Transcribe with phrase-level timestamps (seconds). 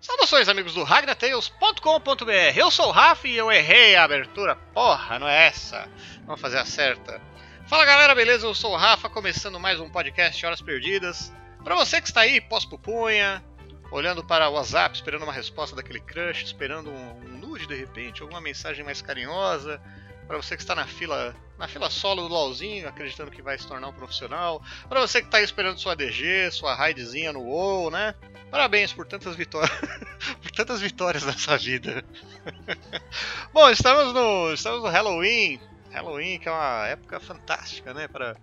[0.00, 2.56] Saudações, amigos do RagnaTales.com.br.
[2.56, 4.54] Eu sou o Rafa e eu errei a abertura.
[4.74, 5.88] Porra, não é essa.
[6.26, 7.20] Vamos fazer a certa.
[7.66, 8.46] Fala galera, beleza?
[8.46, 11.32] Eu sou o Rafa, começando mais um podcast Horas Perdidas.
[11.64, 13.42] Para você que está aí, pós-pupunha,
[13.90, 18.22] olhando para o WhatsApp, esperando uma resposta daquele crush, esperando um, um nude de repente,
[18.22, 19.80] alguma mensagem mais carinhosa.
[20.26, 23.66] Para você que está na fila, na fila solo do LOLzinho, acreditando que vai se
[23.66, 24.62] tornar um profissional.
[24.88, 28.14] Para você que está esperando sua DG, sua raidzinha no WoW, né?
[28.50, 29.70] Parabéns por tantas vitórias,
[30.42, 32.04] por tantas vitórias nessa vida.
[33.52, 35.60] Bom, estamos no, estamos no Halloween,
[35.90, 38.36] Halloween que é uma época fantástica, né, para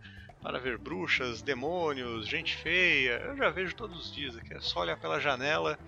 [0.44, 3.14] para ver bruxas, demônios, gente feia.
[3.14, 5.80] Eu já vejo todos os dias aqui, é só olhar pela janela.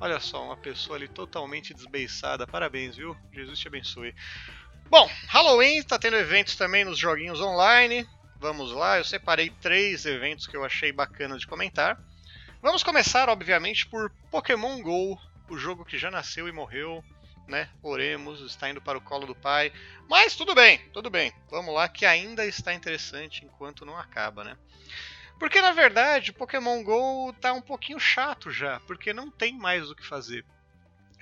[0.00, 2.46] Olha só, uma pessoa ali totalmente desbeiçada.
[2.46, 3.14] Parabéns, viu?
[3.30, 4.14] Jesus te abençoe.
[4.90, 8.04] Bom, Halloween tá tendo eventos também nos joguinhos online.
[8.40, 11.96] Vamos lá, eu separei três eventos que eu achei bacana de comentar.
[12.60, 15.16] Vamos começar, obviamente, por Pokémon GO,
[15.48, 17.04] o jogo que já nasceu e morreu,
[17.46, 17.70] né?
[17.84, 19.72] Oremos, está indo para o colo do pai.
[20.08, 21.32] Mas tudo bem, tudo bem.
[21.48, 24.56] Vamos lá, que ainda está interessante enquanto não acaba, né?
[25.38, 29.94] Porque na verdade, Pokémon GO tá um pouquinho chato já, porque não tem mais o
[29.94, 30.44] que fazer.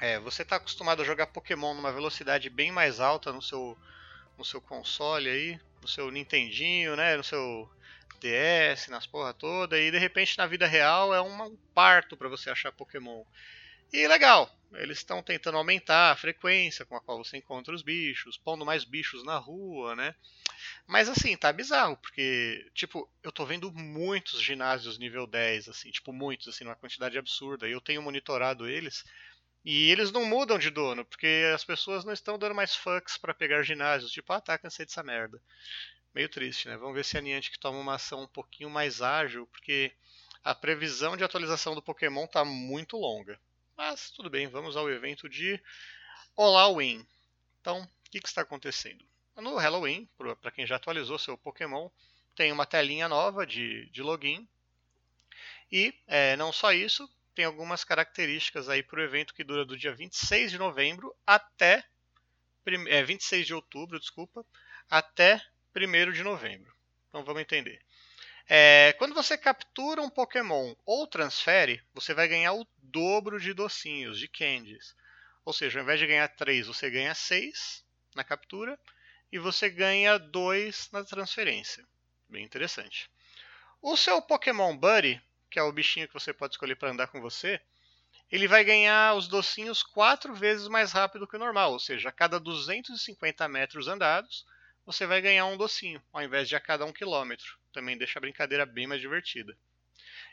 [0.00, 3.77] É, você está acostumado a jogar Pokémon numa velocidade bem mais alta no seu,
[4.36, 7.16] no seu console aí, no seu Nintendinho, né?
[7.16, 7.68] No seu
[8.20, 12.48] DS, nas porra toda, e de repente na vida real é um parto para você
[12.50, 13.24] achar Pokémon.
[13.92, 18.36] E legal, eles estão tentando aumentar a frequência com a qual você encontra os bichos,
[18.36, 20.14] pondo mais bichos na rua, né?
[20.86, 26.12] Mas assim, tá bizarro, porque, tipo, eu tô vendo muitos ginásios nível 10, assim, tipo,
[26.12, 27.69] muitos, assim, numa quantidade absurda.
[27.69, 29.04] E eu tenho monitorado eles,
[29.64, 33.34] e eles não mudam de dono, porque as pessoas não estão dando mais fucks para
[33.34, 35.41] pegar ginásios, tipo, ah, tá, cansei dessa merda
[36.19, 36.77] meio triste, né?
[36.77, 39.92] Vamos ver se a Niantic toma uma ação um pouquinho mais ágil, porque
[40.42, 43.41] a previsão de atualização do Pokémon está muito longa.
[43.77, 45.62] Mas tudo bem, vamos ao evento de
[46.37, 47.06] Halloween.
[47.61, 49.05] Então, o que, que está acontecendo?
[49.37, 50.09] No Halloween,
[50.41, 51.88] para quem já atualizou seu Pokémon,
[52.34, 54.49] tem uma telinha nova de, de login.
[55.71, 59.78] E é, não só isso, tem algumas características aí para o evento que dura do
[59.78, 61.84] dia 26 de novembro até
[62.88, 64.44] é, 26 de outubro, desculpa,
[64.91, 65.41] até
[65.72, 66.75] 1 de novembro.
[67.09, 67.81] Então vamos entender.
[68.49, 74.19] É, quando você captura um Pokémon ou transfere, você vai ganhar o dobro de docinhos,
[74.19, 74.97] de candies.
[75.44, 77.84] Ou seja, ao invés de ganhar 3, você ganha 6
[78.16, 78.76] na captura
[79.31, 81.87] e você ganha 2 na transferência.
[82.28, 83.09] Bem interessante.
[83.81, 87.20] O seu Pokémon Buddy, que é o bichinho que você pode escolher para andar com
[87.20, 87.60] você,
[88.31, 91.72] ele vai ganhar os docinhos 4 vezes mais rápido que o normal.
[91.72, 94.44] Ou seja, a cada 250 metros andados,
[94.84, 97.58] você vai ganhar um docinho, ao invés de a cada um quilômetro.
[97.72, 99.56] Também deixa a brincadeira bem mais divertida.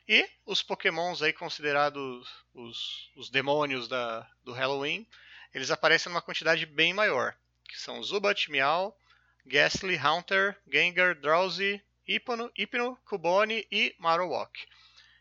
[0.07, 5.07] E os pokémons aí considerados os, os demônios da, do Halloween,
[5.53, 7.35] eles aparecem numa quantidade bem maior,
[7.67, 8.95] que são Zubat, Meow,
[9.45, 14.67] Ghastly, Haunter, Gengar, Drowsy, Hypno, Hypno Cubone e Marowak.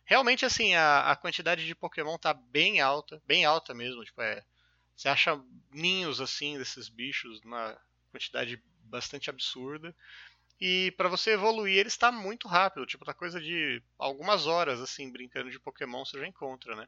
[0.05, 4.05] Realmente, assim, a, a quantidade de Pokémon tá bem alta, bem alta mesmo.
[4.05, 4.45] Tipo, é,
[4.95, 5.41] você acha
[5.73, 7.77] ninhos, assim, desses bichos, numa
[8.11, 9.95] quantidade bastante absurda.
[10.61, 15.11] E para você evoluir ele está muito rápido, tipo, tá coisa de algumas horas, assim,
[15.11, 16.87] brincando de Pokémon você já encontra, né?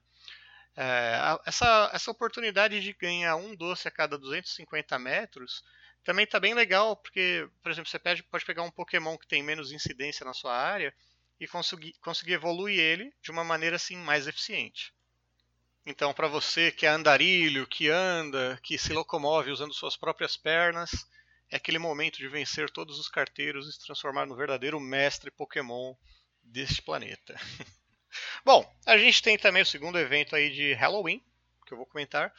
[0.77, 5.65] É, essa, essa oportunidade de ganhar um doce a cada 250 metros
[6.05, 9.73] também está bem legal, porque, por exemplo, você pode pegar um Pokémon que tem menos
[9.73, 10.95] incidência na sua área
[11.39, 14.93] e conseguir, conseguir evoluir ele de uma maneira assim mais eficiente.
[15.85, 21.07] Então, para você que é andarilho, que anda, que se locomove usando suas próprias pernas,
[21.51, 25.95] é aquele momento de vencer todos os carteiros e se transformar no verdadeiro mestre Pokémon
[26.43, 27.39] deste planeta.
[28.45, 31.23] Bom, a gente tem também o segundo evento aí de Halloween,
[31.65, 32.35] que eu vou comentar.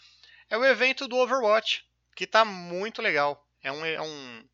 [0.49, 3.47] É o evento do Overwatch, que está muito legal.
[3.61, 4.49] É um, é um,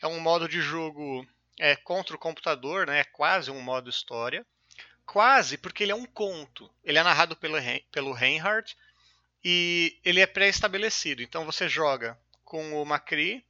[0.00, 1.26] é um modo de jogo
[1.58, 3.00] é, contra o computador, né?
[3.00, 4.46] é quase um modo história.
[5.04, 6.70] Quase, porque ele é um conto.
[6.84, 7.58] Ele é narrado pelo,
[7.90, 8.76] pelo Reinhardt
[9.44, 11.22] e ele é pré-estabelecido.
[11.22, 13.44] Então você joga com o Macri,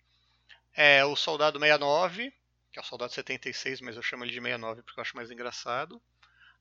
[0.74, 2.32] é o Soldado 69,
[2.72, 5.30] que é o Soldado 76, mas eu chamo ele de 69 porque eu acho mais
[5.30, 6.00] engraçado.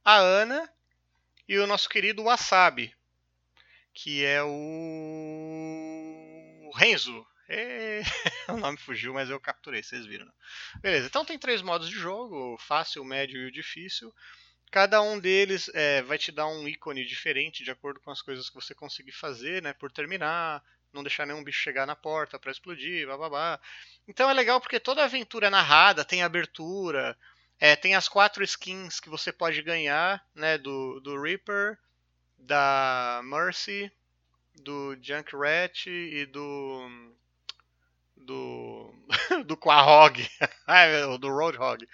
[0.04, 0.70] A Ana
[1.48, 2.94] e o nosso querido Wasabi,
[3.94, 4.52] que é o
[6.76, 7.26] Renzo.
[8.50, 10.26] o nome fugiu, mas eu capturei, vocês viram.
[10.26, 10.32] Né?
[10.82, 14.14] Beleza, então tem três modos de jogo: o fácil, o médio e o difícil.
[14.72, 18.50] Cada um deles é, vai te dar um ícone diferente de acordo com as coisas
[18.50, 19.74] que você conseguir fazer, né?
[19.74, 23.60] Por terminar, não deixar nenhum bicho chegar na porta para explodir, babá.
[24.08, 27.18] Então é legal porque toda aventura é narrada, tem abertura,
[27.60, 31.78] é, tem as quatro skins que você pode ganhar, né, do, do Reaper,
[32.38, 33.92] da Mercy,
[34.56, 37.14] do Junkrat e do
[38.18, 38.94] do
[39.46, 40.28] do Quahog,
[41.20, 41.88] do Roadhog,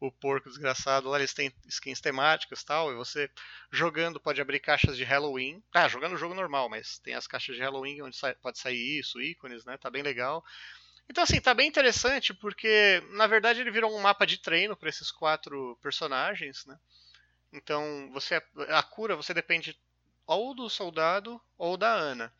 [0.00, 1.08] o porco desgraçado.
[1.08, 3.30] Lá eles têm skins temáticas tal, e você
[3.70, 5.62] jogando pode abrir caixas de Halloween.
[5.74, 9.20] Ah, jogando o jogo normal, mas tem as caixas de Halloween onde pode sair isso,
[9.20, 9.76] ícones, né?
[9.78, 10.44] Tá bem legal.
[11.08, 14.88] Então, assim, tá bem interessante porque, na verdade, ele virou um mapa de treino para
[14.88, 16.78] esses quatro personagens, né?
[17.52, 19.78] Então, você a cura você depende
[20.26, 22.32] ou do soldado ou da Ana.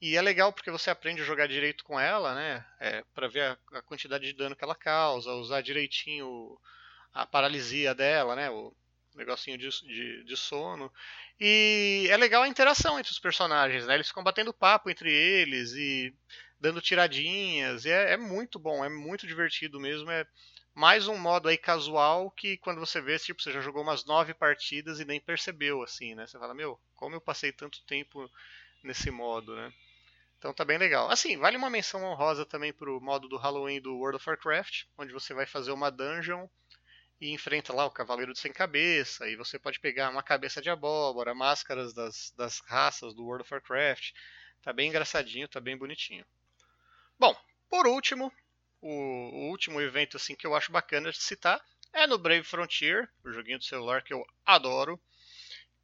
[0.00, 2.64] E é legal porque você aprende a jogar direito com ela, né?
[2.80, 6.58] É, para ver a, a, quantidade de dano que ela causa, usar direitinho
[7.12, 8.50] a paralisia dela, né?
[8.50, 8.74] O
[9.14, 10.92] negocinho de, de, de, sono.
[11.40, 13.94] E é legal a interação entre os personagens, né?
[13.94, 16.14] Eles ficam batendo papo entre eles e
[16.60, 17.84] dando tiradinhas.
[17.84, 20.10] E é, é muito bom, é muito divertido mesmo.
[20.10, 20.26] É
[20.74, 24.34] mais um modo aí casual que quando você vê, tipo, você já jogou umas nove
[24.34, 26.26] partidas e nem percebeu, assim, né?
[26.26, 28.28] Você fala, meu, como eu passei tanto tempo
[28.82, 29.72] nesse modo, né?
[30.44, 31.10] Então tá bem legal.
[31.10, 35.10] Assim, vale uma menção honrosa também pro modo do Halloween do World of Warcraft, onde
[35.10, 36.46] você vai fazer uma dungeon
[37.18, 40.68] e enfrenta lá o Cavaleiro de Sem Cabeça, e você pode pegar uma cabeça de
[40.68, 44.12] abóbora, máscaras das, das raças do World of Warcraft.
[44.60, 46.26] Tá bem engraçadinho, tá bem bonitinho.
[47.18, 47.34] Bom,
[47.70, 48.30] por último,
[48.82, 51.58] o, o, último evento assim que eu acho bacana de citar
[51.90, 55.00] é no Brave Frontier, o joguinho de celular que eu adoro,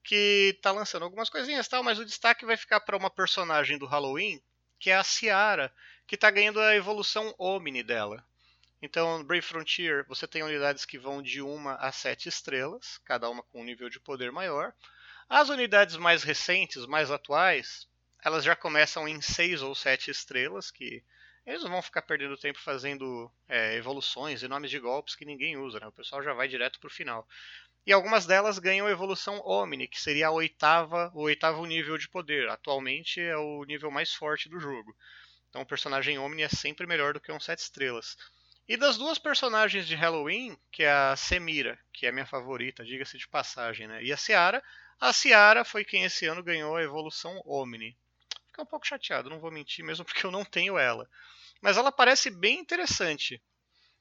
[0.03, 3.87] que está lançando algumas coisinhas tal, mas o destaque vai ficar para uma personagem do
[3.87, 4.41] Halloween,
[4.79, 5.73] que é a Ciara,
[6.07, 8.25] que está ganhando a evolução Omni dela.
[8.83, 13.43] Então, Brave Frontier, você tem unidades que vão de 1 a 7 estrelas, cada uma
[13.43, 14.73] com um nível de poder maior.
[15.29, 17.87] As unidades mais recentes, mais atuais,
[18.25, 21.05] elas já começam em 6 ou 7 estrelas, que
[21.51, 25.57] eles não vão ficar perdendo tempo fazendo é, evoluções e nomes de golpes que ninguém
[25.57, 25.87] usa, né?
[25.87, 27.27] O pessoal já vai direto para o final.
[27.87, 32.09] E algumas delas ganham a evolução Omni, que seria a oitava, o oitavo nível de
[32.09, 32.49] poder.
[32.49, 34.95] Atualmente é o nível mais forte do jogo.
[35.49, 38.17] Então o personagem Omni é sempre melhor do que um 7 estrelas.
[38.69, 43.19] E das duas personagens de Halloween, que é a Semira, que é minha favorita, diga-se
[43.19, 44.05] de passagem, né?
[44.05, 44.63] E a Ciara,
[45.01, 47.97] a Ciara foi quem esse ano ganhou a evolução Omni.
[48.47, 51.09] Fica um pouco chateado, não vou mentir, mesmo porque eu não tenho ela
[51.61, 53.41] mas ela parece bem interessante.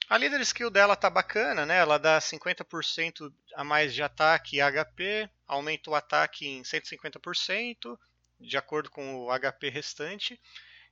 [0.10, 1.78] A líder skill dela tá bacana, né?
[1.78, 8.00] Ela dá 50% a mais de ataque e HP, aumenta o ataque em 150%,
[8.40, 10.40] de acordo com o HP restante.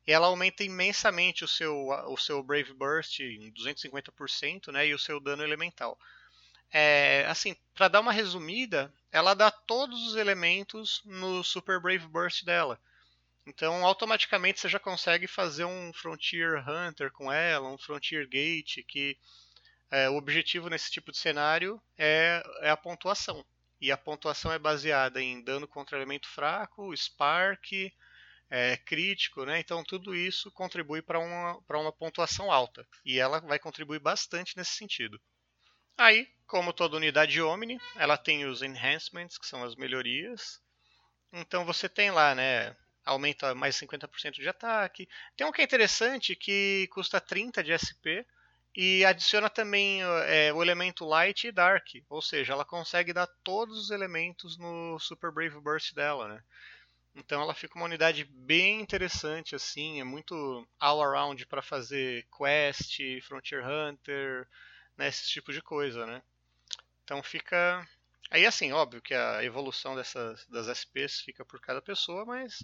[0.06, 4.88] E ela aumenta imensamente o seu, o seu Brave Burst em 250%, né?
[4.88, 5.98] E o seu dano elemental.
[6.72, 12.44] É, assim, para dar uma resumida, ela dá todos os elementos no Super Brave Burst
[12.44, 12.80] dela.
[13.48, 19.18] Então, automaticamente você já consegue fazer um Frontier Hunter com ela, um Frontier Gate, que
[19.90, 23.46] é, o objetivo nesse tipo de cenário é, é, a pontuação.
[23.80, 27.72] E a pontuação é baseada em dano contra elemento fraco, Spark,
[28.50, 29.60] é, crítico, né?
[29.62, 32.86] Então tudo isso contribui para uma, uma pontuação alta.
[33.06, 35.22] E ela vai contribuir bastante nesse sentido.
[35.98, 40.62] Aí, como toda unidade Omni, ela tem os enhancements, que são as melhorias.
[41.32, 42.76] Então você tem lá, né?
[43.08, 45.08] Aumenta mais 50% de ataque.
[45.36, 48.26] Tem um que é interessante que custa 30 de SP
[48.76, 53.80] e adiciona também é, o elemento Light e Dark, ou seja, ela consegue dar todos
[53.80, 56.44] os elementos no Super Brave Burst dela, né?
[57.16, 63.00] Então ela fica uma unidade bem interessante assim, é muito all around para fazer quest,
[63.24, 64.48] Frontier Hunter,
[64.96, 66.22] né, esse tipo de coisa, né?
[67.04, 67.88] Então fica
[68.30, 72.64] aí assim, óbvio que a evolução dessas das SPs fica por cada pessoa, mas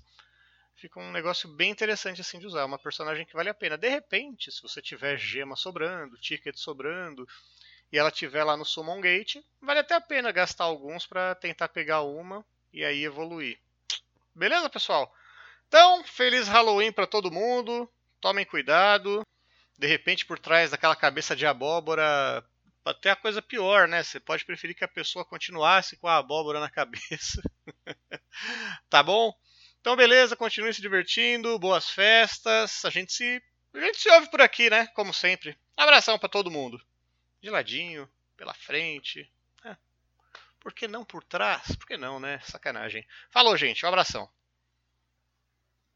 [0.76, 3.78] fica um negócio bem interessante assim de usar, uma personagem que vale a pena.
[3.78, 7.28] De repente, se você tiver gema sobrando, ticket sobrando,
[7.92, 11.70] e ela tiver lá no Summon Gate, vale até a pena gastar alguns para tentar
[11.70, 13.60] pegar uma e aí evoluir.
[14.34, 15.14] Beleza, pessoal?
[15.68, 17.88] Então, feliz Halloween para todo mundo.
[18.20, 19.22] Tomem cuidado.
[19.78, 22.44] De repente, por trás daquela cabeça de abóbora,
[22.86, 24.04] até a coisa pior, né?
[24.04, 27.42] Você pode preferir que a pessoa continuasse com a abóbora na cabeça.
[28.90, 29.34] tá bom?
[29.84, 32.86] Então, beleza, continue se divertindo, boas festas.
[32.86, 34.88] A gente se, a gente se ouve por aqui, né?
[34.96, 35.58] Como sempre.
[35.76, 36.82] Abração para todo mundo.
[37.42, 39.30] De ladinho, pela frente.
[39.66, 39.76] É.
[40.58, 41.76] Por que não por trás?
[41.76, 42.40] Por que não, né?
[42.46, 43.06] Sacanagem.
[43.30, 43.86] Falou, gente.
[43.86, 44.32] Um abração.